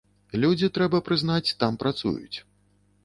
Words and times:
Людзі, 0.45 0.69
трэба, 0.77 1.01
прызнаць, 1.09 1.55
там 1.65 1.79
працуюць. 1.85 2.37